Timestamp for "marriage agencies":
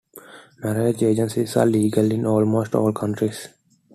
0.63-1.55